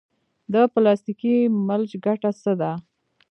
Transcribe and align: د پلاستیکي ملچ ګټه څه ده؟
د 0.53 0.55
پلاستیکي 0.73 1.35
ملچ 1.67 1.89
ګټه 2.05 2.29
څه 2.41 2.51
ده؟ 2.61 2.71